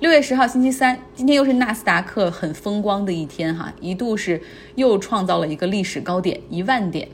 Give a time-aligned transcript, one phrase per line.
[0.00, 4.40] 六月十号，星期三，今天又是纳斯达克很风光的一天哈，一度是
[4.74, 7.06] 又创造了一个历史高点一万点。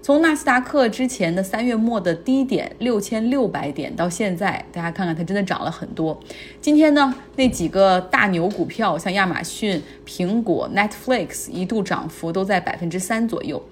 [0.00, 6.18] 从纳斯达克之前的三月末的低点六千六百点到现在，大家看看它真的涨了很多。
[6.62, 13.62] 今天呢，那几个大牛股票，像亚马逊、苹果、Netflix，一度涨幅都在百分之三左右。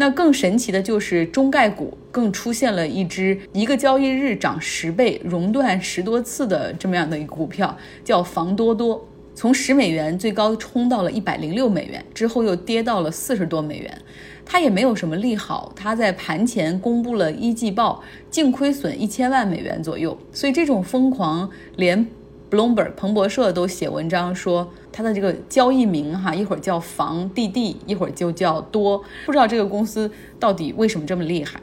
[0.00, 13.98] 那更神奇的就是中概股更出现了一只一个交易日涨十倍、熔断十多次的这么样的一个股票，叫房多多，从十美元最高冲到了一百零六美元，之后又跌到了四十多美元。
[14.46, 20.16] 它也没有什么利好，它在盘前公布了一季报，净亏损一千万美元左右。
[20.32, 22.06] 所以这种疯狂，连
[22.50, 24.72] Bloomberg 彭博社都写文章说。
[24.92, 31.60] 它的这个交易名哈，一会儿叫房地地，一会儿就叫多，不知道这个公司到底为什么这么厉害。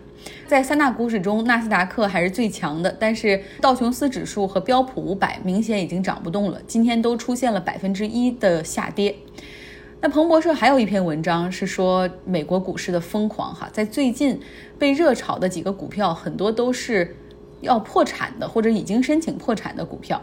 [0.47, 9.13] 在三大股指中，纳斯达克还是最强的，但是道琼斯指数和标普五百明显已经涨不动了，今天都出现了百分之一的下跌。
[9.99, 14.39] 那彭博社还有一篇文章是说美国股市的疯狂哈，在最近
[14.79, 17.13] 被热炒的几个股票，很多都是
[17.59, 20.21] 要破产的或者已经申请破产的股票。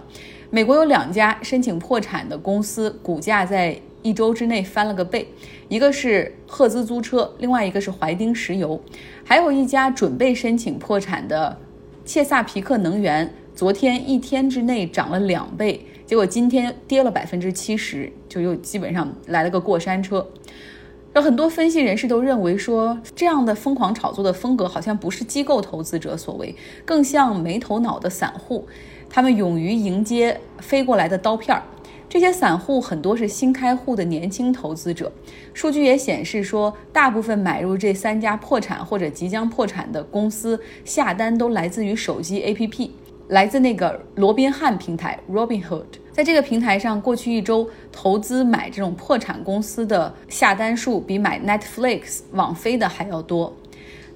[0.50, 5.27] 美国有两家申请破产的公司，股价在一周之内翻了个倍，
[5.69, 8.81] 一个是赫兹租车，另外一个是怀丁石油，
[9.25, 11.59] 还有一家准备申请破产的
[12.05, 20.25] 切萨皮克能源，昨天一天之内涨了两倍，结果今天跌了百分之七十，就又基本上来了个过山车。
[21.14, 28.67] 有很多分析人士都认为说，这样的疯狂炒作的风格好像不是机构投资者所为，更像没头脑的散户。
[29.08, 31.62] 他们勇于迎接飞过来的刀片儿，
[32.08, 35.11] 这些散户很多是新开户的年轻投资者。
[35.52, 42.91] 数据也显示说，大部分买入这三家破产或者即将破产的公司下单都来自于手机 APP，
[43.28, 45.84] 来自那个罗宾汉平台 Robinhood。
[46.12, 53.52] 在这个平台上，过去一周投资买这种破产公司的下单数比买 Netflix 网飞的还要多。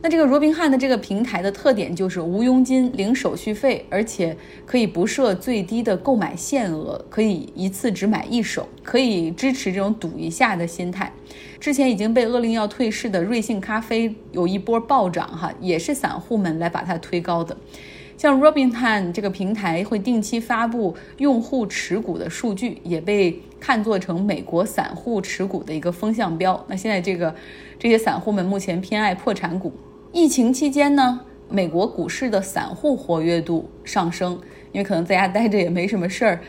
[0.01, 11.13] 那这个罗宾汉的这个平台的特点就是无佣金、零手续费，而且可以不设最低的购买限额，可以一次只买一手，可以支持这种赌一下的心态。
[11.59, 17.57] 之前已经被勒令要退市的瑞幸咖啡有一波暴涨，哈，也是散户们来把它推高的。
[18.17, 26.65] 像 Robinhood 这个平台会定期发布用户持股的数据，也被看作成美国散户持股的一个风向标。
[26.69, 27.35] 那现在这个
[27.81, 29.73] 这些散户们目前偏爱破产股。
[30.19, 34.33] 疫情期间呢，美国股市的散户活跃度上升，
[34.73, 36.41] 因为可能在家待着也没什么事儿，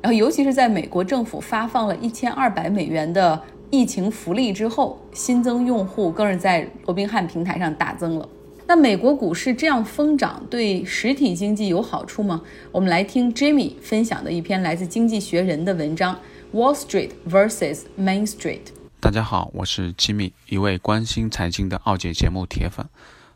[0.00, 3.38] 然后尤其是在美国政府发放了一千二百美元的
[3.68, 8.26] 疫情福利之后，新增用户更是在罗宾汉平台上大增了。
[8.66, 12.40] 那美国股市这样疯涨，对实体经济有好处吗？
[12.72, 16.18] 我们来听 Jimmy 分享的一篇来自《经济学人》的文章
[16.54, 18.60] ：Wall Street vs Main Street。
[18.98, 22.84] 大家好，我是 Jimmy，，一位关心财经的奥姐节目铁粉，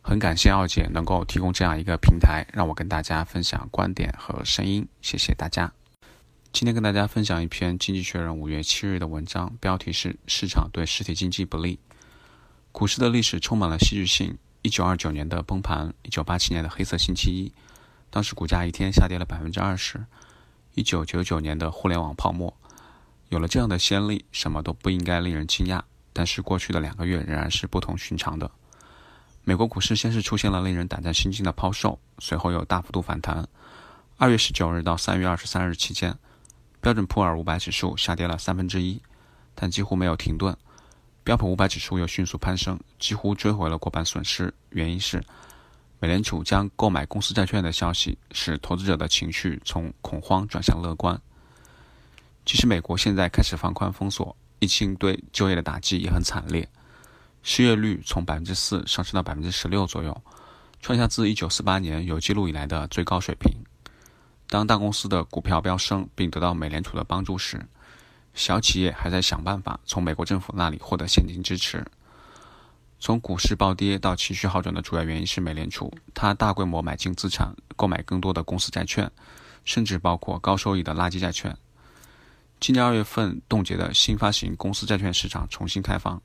[0.05, 5.73] 很感谢奥姐能够提供这样一个平台，让我跟大家分享观点和声音，谢谢大家。
[6.53, 11.79] 今天跟大家分享一篇《经济学人》五月七日的文章，标题是“市场对实体经济不利”。
[12.73, 14.37] 股市的历史充满了戏剧性。
[14.63, 17.53] 一九二九年的崩盘，一九八七年的黑色星期一，
[18.11, 20.05] 当时股价一天下跌了百分之二十。
[20.75, 22.53] 一九九九年的互联网泡沫。
[23.29, 25.81] 有了这样的先例，什么都不应该令人惊讶。
[26.13, 28.51] 但是过去的两个月仍然是不同寻常的。
[29.45, 33.47] 美国股市先是出现了令人胆战心惊的抛售，随后又大幅度反弹。
[34.17, 36.17] 二月十九日到三月二十三日期间，
[36.81, 39.01] 标准普尔五百指数下跌了三分之一，
[39.55, 40.57] 但几乎没有停顿。
[41.25, 44.55] 标普五百指数又迅速攀升，几乎追回了过半损失。
[44.71, 45.21] 原因是
[45.99, 51.21] 美联储将购买公司债券的消息，使投资者的情绪从恐慌转向乐观。
[52.47, 56.69] 其实，美国现在开始放宽封锁，疫情对就业的打击也很惨烈，
[57.43, 60.23] 失业率从百分之四上升到百分之十六左右，
[60.81, 63.53] 创下自一九四八年有记录以来的最高水平。
[64.49, 67.65] 当大公司的股票飙升并得到美联储的帮助时，
[68.35, 71.85] 小企业还在想办法从美国政府那里获得现金支持。
[73.01, 79.11] 从股市暴跌到情绪好转的主要原因是美联储，它大规模买进资产，购买更多的公司债券，
[79.65, 81.57] 甚至包括高收益的垃圾债券。
[82.61, 86.23] 今年二月份冻结的新发行公司债券市场重新开放。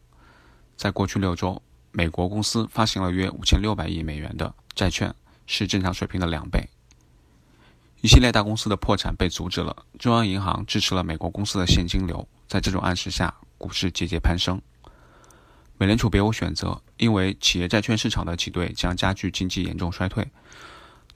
[0.78, 5.14] 在过去六周，美国公司发行了约五千六百亿美元的债券，
[5.48, 6.70] 是正常水平的两倍。
[8.02, 12.26] 一系列大公司的破产被阻止了，中央银行支持了美国公司的现金流。
[12.48, 14.62] 在这种暗示下，股市节节攀升。
[15.80, 20.26] 美联储别无选择，因为企业债券市场的挤兑将加剧经济严重衰退。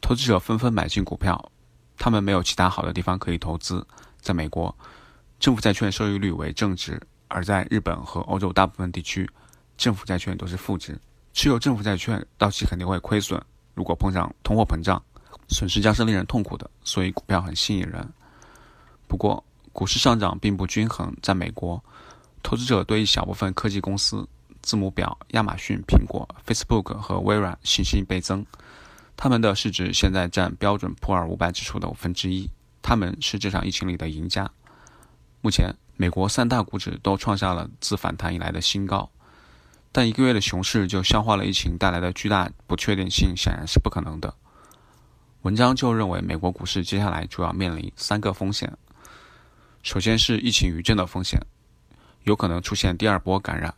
[0.01, 1.51] 投资者纷纷买进股票，
[1.97, 3.85] 他们没有其他好的地方可以投资。
[4.19, 4.75] 在美国，
[5.39, 9.29] 政府债券收益率为正值，而在日本和欧洲大部分地区，
[9.81, 10.95] 政府债券都是负值。
[11.33, 13.41] 持有政府债券到期肯定会亏损，
[13.73, 15.01] 如果碰上通货膨胀，
[15.47, 16.69] 损失将是令人痛苦的。
[16.83, 18.07] 所以股票很吸引人。
[19.07, 19.43] 不过，
[19.73, 21.11] 股市上涨并不均衡。
[21.23, 21.83] 在美国，
[22.43, 24.27] 投资者对一小部分科技公司，
[24.61, 28.45] 字母表、亚马逊、苹果、Facebook 和微软信心倍增。
[29.17, 32.47] 他们的市值现在占标准普尔五百指数的五分之一，
[32.83, 34.47] 他们是这场疫情里的赢家。
[35.41, 39.09] 目前，美国三大股指都创下了自反弹以来的新高，
[39.91, 44.33] 但一个月的熊市就消化了疫情带来的巨大不确定性，显然是不可能的。
[45.41, 48.71] 文章就认为，美国股市接下来主要面临三个风险：
[49.83, 51.39] 首先是疫情余震的风险，
[52.23, 53.69] 有可能出现第二波感染；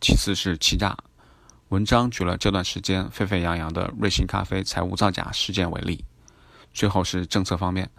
[0.00, 0.96] 其次是欺诈。
[1.68, 6.04] 文章举了这段时间沸沸扬扬的瑞幸咖啡财务造假事件为例。
[6.72, 7.90] 最后是政策方面，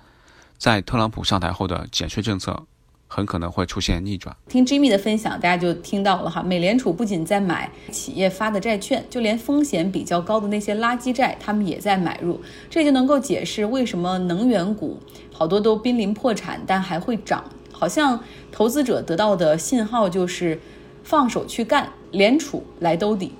[0.57, 2.65] 在特朗普上台后的减税政策
[3.13, 4.35] 很可能会出现逆转。
[4.49, 6.41] 听 Jimmy 的分享，大家就听到了哈。
[6.41, 12.41] 美联储不仅在买企业发的债券，就连风险比较高的那些垃圾债，他们也在买入。
[12.71, 14.97] 这就能够解释为什么能源股
[15.31, 17.43] 好多都濒临破产，但还会涨。
[17.71, 18.19] 好像
[18.51, 20.59] 投资者得到的信号就是
[21.03, 23.33] 放手去干，联储来兜底。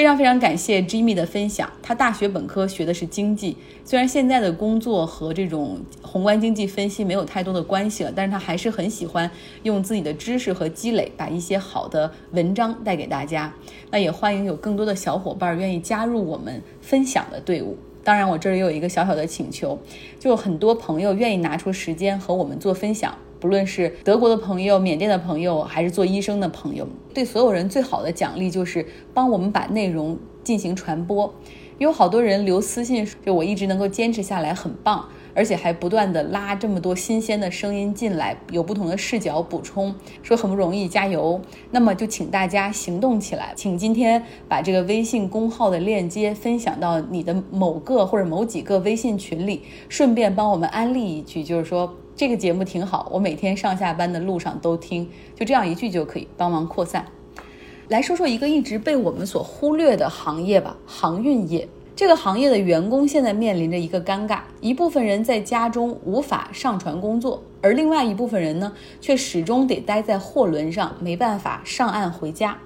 [0.00, 1.70] 非常非常感谢 Jimmy 的分享。
[1.82, 3.54] 他大学本科学的是经济，
[3.84, 9.30] 虽然现在的工作和这种宏观经济分析没有太多的关系了，但是他还是很喜欢
[9.62, 13.52] 用自己的知识和积累，把一些好的文章带给大家。
[13.90, 17.76] 那也欢迎有更多的小伙伴愿意加入我们分享的队伍。
[18.02, 19.78] 当然，我这里有一个小小的请求，
[20.18, 23.14] 就很多朋友愿意拿出时间和我们做分享。
[23.40, 31.34] 不论是德国的朋友、缅甸的朋友，还是做医生的朋友，对所有人最好的奖励就是帮我们把内容进行传播。
[31.78, 41.40] 有好多人留私信，就我一直能够坚持下来，很棒，而且还不断的拉这么多新鲜的声音进来，有不同的视角补充，说很不容易，加油。
[41.70, 51.96] 那么就请大家行动起来，请今天把这个微信公号的链接分享到你的某个或者某几个微信群里，顺便帮我们安利一句，就是说。
[52.16, 57.06] 这个节目挺好，我每天上下班的路上都听，就这样一句就可以帮忙扩散。
[57.88, 61.66] 来说说一个一直被我们所忽略的行业吧，航运业。
[61.96, 72.56] 这个行业的员工现在面临着一个尴尬，一部分人在家中无法上船工作，而另外一部分人呢，却始终得待在货轮上，没办法上岸回家。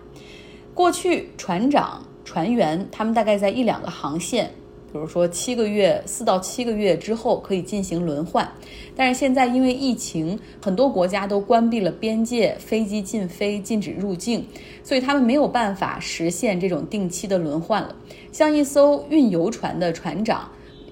[0.72, 4.52] 过去船长、船员他们大概在一两个航线。
[4.94, 8.48] 比如说七个月，四到七个月之后可以进行轮换，
[8.94, 14.46] 但是现在因为疫情，很多国家都关闭了边界，飞机禁飞，禁止入境，
[14.84, 17.96] 所以他们没有办法实现这种定期的轮换了。
[18.30, 20.48] 像一艘运油船的船长。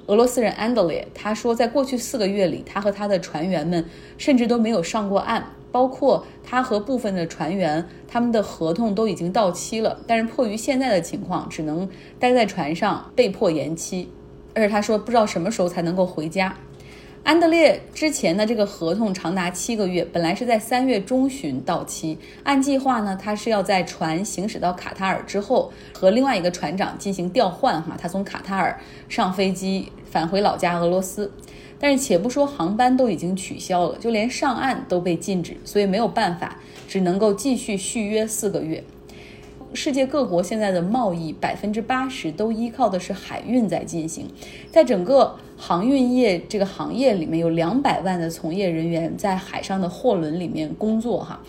[0.09, 3.85] 俄罗斯人安德烈他说，在过去四个月里，他和他的船员们
[4.19, 11.89] 甚至都没有上过岸，包括他和部分的船员，他们的合同都已经到期了，但是迫于现在的情况，只能
[12.21, 14.09] 待在船上，被迫延期。
[14.55, 16.55] 而且他说，不知道什么时候才能够回家。
[17.25, 22.19] 安德烈之前的这个合同长达七个月，本来是在三月中旬到期。
[22.43, 27.81] 按计划呢，他是要在船行驶到卡塔尔之后，和另外一个船长进行调换。
[27.81, 28.77] 哈，他从卡塔尔
[29.09, 31.33] 上飞机返回老家俄罗斯。
[31.83, 38.85] 但是且不说航班都已经取消了，就连上岸都被禁止，所以没有办法，只能够继续续约四个月。
[39.75, 44.29] 世界各国现在的贸易百分之八十都依靠的是海运在进行，
[44.71, 51.43] 在整个航运业这个行业里面有两百万的从业人员在海上的货轮里面工作哈，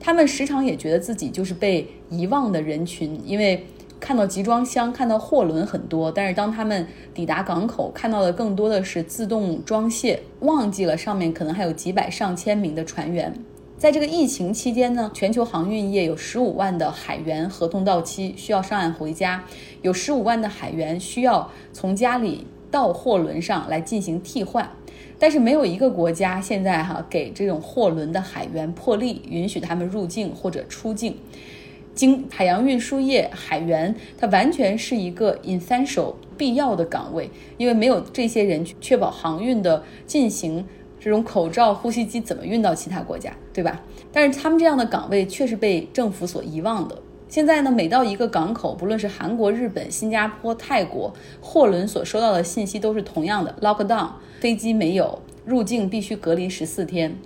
[0.00, 3.64] 他们时常也觉得自己就是被遗忘的人群，因为
[4.06, 13.34] 看到集装箱、看到货轮很多，但是当他们抵达港口，看到的更多的是自动装卸，忘记了上面可能还有几百上千名的船员。
[13.76, 19.40] 在这个疫情期间呢，全球航运业有十五万的海员合同到期，需要上岸回家；
[19.82, 24.70] 有十五万的海员需要从家里到货轮上来进行替换。
[25.18, 31.16] 但是没有一个国家现在哈给这种货轮的海员破例，允许他们入境或者出境。
[31.96, 40.64] 经海洋运输业海员，它完全是一个 essential 必要的岗位，因为没有这些人去确保航运的进行。
[40.98, 43.80] 这种口罩、呼吸机怎么运到其他国家，对吧？
[44.10, 47.00] 但是他们这样的岗位却是被政府所遗忘的。
[47.28, 54.08] 现在呢，每到一个港口，不论是韩国、日本、新加坡、泰国，货轮所收到的信息都是同样的：lockdown，
[54.40, 57.16] 飞机没有入境，必须隔离十四天。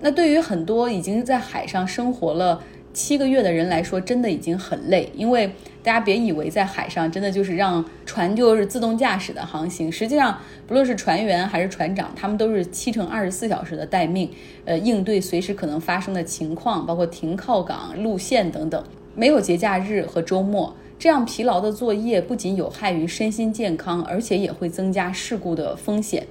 [0.00, 2.62] 那对于很多已经在海上生活了，
[2.98, 5.08] 七个月的人来说，真的已经很累。
[5.14, 5.46] 因为
[5.84, 10.36] 大家别以为在海上真的就是让船就是自动驾驶的航行，实际上
[10.66, 14.28] 不论是船员还是船长，他们都是七乘二十四小时的待命，
[14.64, 18.82] 呃，应对随时可能发生的情况，包括停靠港、路线等等，
[19.14, 20.74] 没有节假日和周末。
[20.98, 26.26] 这样疲劳的作业不仅有害于身心健康，而且也会增加事故的风险。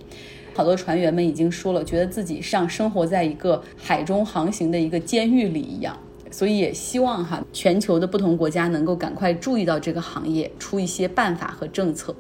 [0.54, 5.98] 好多船员们已经说了，觉得自己像生活在一个海中航行的一个监狱里一样。
[6.32, 12.16] 所以也希望哈，全球的不同国家能够赶快注意到这个行业，出一些办法和政策。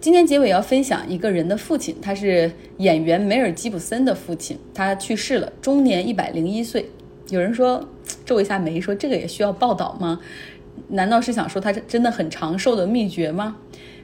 [0.00, 6.90] 今天结尾要分享一个人的父亲，他是演员梅尔·吉普森的父亲，他去世了，终年一百零一岁。
[7.30, 7.88] 有人说
[8.24, 10.18] 皱一下眉，说这个也需要报道吗？
[10.88, 13.56] 难道是想说他真的很长寿的秘诀吗？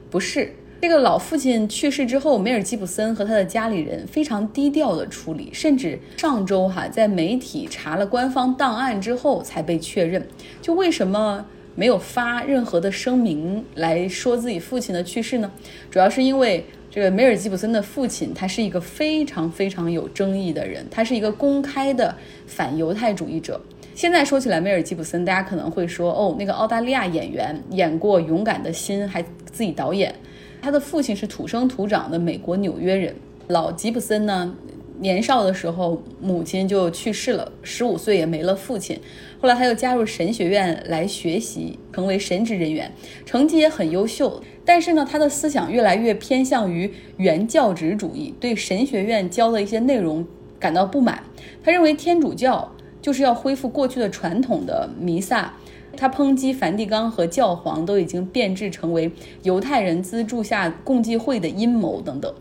[0.08, 10.24] 不是，这个老父亲去世之后，梅尔吉普森和他的家里人非常低调的处理，甚至上周哈在媒体查了官方档案之后才被确认。
[10.62, 11.44] 就为什么
[11.74, 15.50] 没有发任何的声明来说自己父亲的去世呢？
[15.90, 22.14] 主要是因为这个梅尔吉普森的父亲他是一个非常非常有争议的人，他是一个公开的
[22.46, 23.60] 反犹太主义者。
[23.96, 29.20] 现在说起来，梅尔吉普森，大家可能会说，哦，那个澳大利亚演员，演过《勇敢的心》，还
[29.50, 30.14] 自己导演。
[30.60, 33.14] 他的父亲是土生土长的美国纽约人。
[33.48, 34.54] 老吉普森呢，
[35.00, 38.98] 年少的时候母亲就去世了，十五岁也没了父亲。
[39.40, 42.92] 后来他又加入神学院来学习，成为神职人员，
[43.24, 44.42] 成绩也很优秀。
[44.64, 50.26] 但是呢，他的思想越来越偏向于原教旨主义，对神学院教的一些内容
[50.58, 51.22] 感到不满。
[51.64, 52.72] 他认为天主教。
[53.00, 55.54] 就是要恢复过去的传统的弥撒，
[55.98, 59.10] 他抨击梵蒂冈和教皇都已经变质成为
[59.42, 62.32] 犹太人资助下共济会的阴谋等等。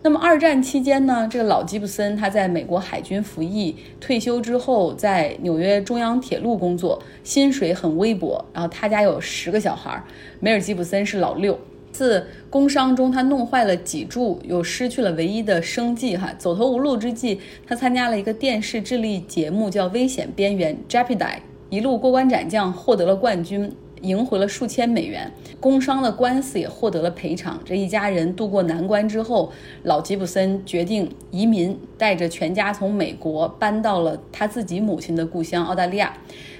[0.00, 8.42] 那么二战期间呢，这个老吉普森他在美国海军服役，退休之后在纽约中央铁路工作，薪水很微薄。
[8.54, 10.02] 然后他家有十个小孩，
[10.40, 11.58] 梅尔吉普森是老六。
[11.90, 16.16] 自工伤中，他弄坏了脊柱，又失去了唯一的生计。
[16.16, 21.38] 哈，走投无路之际，他参加了一个电视智力节目，叫《危险边缘》（Jeopardy），
[21.70, 23.70] 一路过关斩将，获得了冠军，
[24.00, 25.30] 赢回了数千美元。
[25.60, 27.60] 工伤的官司也获得了赔偿。
[27.62, 36.16] 这一家人渡过难关之后，老吉普森决定移民，带着全家从美国搬到了他自己母亲的故乡澳大利亚。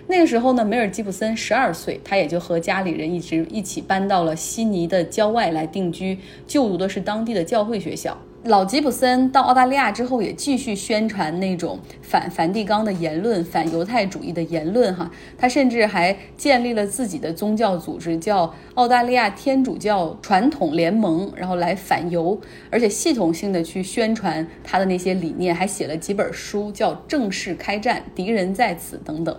[0.08, 8.18] 那个时候呢，梅尔吉普森十二岁，他也就和家里人一直一起搬到了悉尼的郊外来定居，就读的是当地的教会学校。
[8.44, 14.94] 老吉普森到澳大利亚之后，也继续宣传那种反梵蒂冈的言论、反犹太主义的言论。
[14.94, 22.40] 哈，他甚至还建立了自己的宗教组织，叫澳大利亚天主教传统联盟，然后来反犹，
[22.70, 29.36] 而且系统性的去宣传他的那些理念，还写了几本书，叫《正式开战》，敌人在此等等。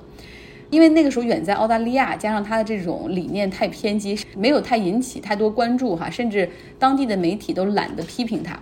[0.70, 8.60] 因为那个时候远在澳大利亚，加上他的这种理念太偏激，没有太引起太多关注哈，甚至当地的媒体都懒得批评他。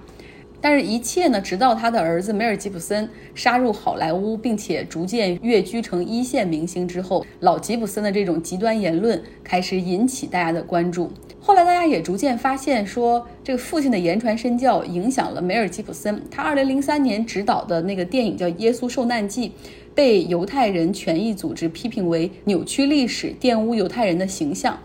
[0.59, 11.11] 但是，一切呢，直到他的儿子梅尔吉普森杀入好莱坞，并且逐渐跃居成一线明星之后，老吉普森的这种极端言论开始引起大家的关注。
[11.39, 16.21] 后来，大家也逐渐发现，说这个父亲的言传身教影响了梅尔吉普森。
[16.29, 19.49] 他二零零三年执导的那个电影叫《耶稣受难记》。
[19.95, 24.77] 被犹太人权益组织批评为扭曲历史、玷污犹太人的形象，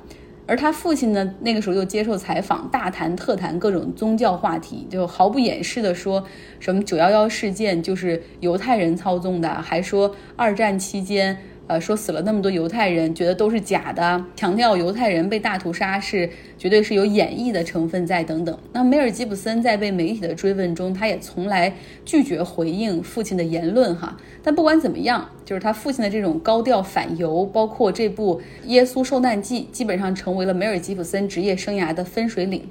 [0.53, 6.23] 而他父亲呢，那个时候又接受采访，大谈特谈各种宗教话题，就毫不掩饰的说
[6.61, 11.39] 什么九幺幺事件就是犹太人操纵的，还说二战期间。
[11.73, 18.59] 呃，说死了那么多犹太人，觉得都是假的，强调犹太人被大屠杀是绝对是有演绎的成分在等等。
[18.75, 21.73] 那梅尔吉普森在被媒体的追问中，他也从来
[22.05, 24.15] 拒绝回应父亲的言论哈。
[24.43, 32.63] 但不管怎么样，就是他父亲的这种高调反犹，包括这部《耶稣受难记》，基本上成为了梅尔吉普森职业生涯的分水岭。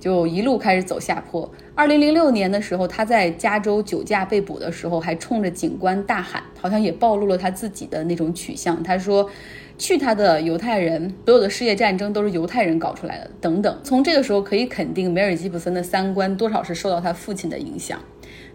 [0.00, 1.50] 就一路开始走下坡。
[1.74, 8.82] 二零零六年的时候，他在加州酒驾被捕的时候，还冲着警官大喊，好像也暴露了他自己的那种取向。
[8.82, 9.28] 他说
[9.78, 13.80] ：“去他的犹太人，所有的世界战争都是犹太人搞出来的。”等等。
[13.82, 17.98] 从这个时候可以肯定，梅尔吉普森的三观多少是受到他父亲的影响。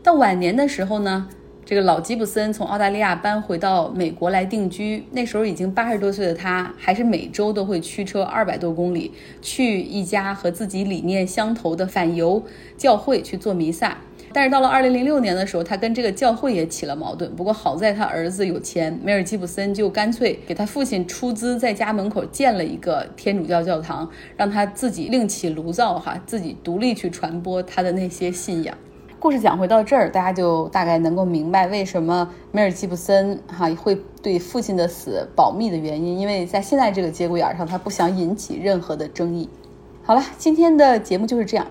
[0.01, 1.27] 到晚年的时候呢？
[1.65, 12.43] 这个老吉普森从澳大利亚搬回到美国来定居，那时候已经八十多岁的他，还是每周都会驱车二百多公里去一家和自己理念相投的反犹
[12.75, 13.97] 教会去做弥撒。
[14.35, 17.33] 但是到了二零零六年的时候，他跟这个教会也起了矛盾。
[17.35, 28.75] 不过好在他儿子有钱，梅尔吉普森就干脆给他父亲出资，在家门口建了一个天主教教堂，让他自己另起炉灶，哈，自己独立去传播他的那些信仰。
[29.23, 39.49] 故事讲回到这儿，大家就大概能够明白为什么梅尔吉布森哈会对父亲的死保密的原因，因为在现在这个节骨眼上，他不想引起任何的争议。
[40.03, 41.65] 好了，今天的节目就是这样，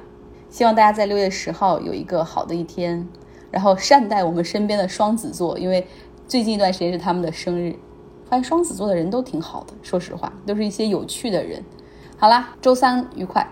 [0.48, 3.06] 希望大家在六月十号有一个好的一天，
[3.50, 5.86] 然后善待我们身边的双子座，因为
[6.26, 7.76] 最近一段时间是他们的生日。
[8.30, 11.62] 发现双子座的人都挺好的，说实话，都是一些有趣的人。
[12.16, 13.46] 好啦，周三愉快。